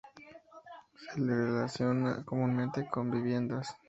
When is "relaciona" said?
1.45-2.25